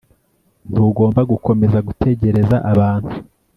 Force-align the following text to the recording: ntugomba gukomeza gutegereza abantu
ntugomba 0.71 1.21
gukomeza 1.31 1.77
gutegereza 1.87 2.55
abantu 2.71 3.11